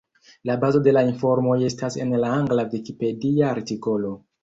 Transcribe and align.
La 0.49 0.55
bazo 0.63 0.81
de 0.87 0.93
la 0.97 1.03
informoj 1.09 1.59
estas 1.69 1.99
en 2.07 2.17
la 2.25 2.35
angla 2.41 2.69
vikipedia 2.75 3.55
artikolo. 3.55 4.21